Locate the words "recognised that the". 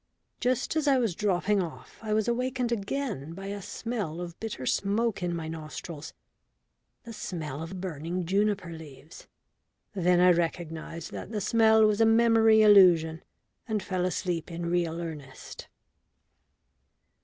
10.31-11.39